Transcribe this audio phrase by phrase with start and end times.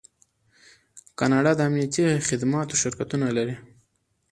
[1.19, 3.55] کاناډا د امنیتي خدماتو شرکتونه لري.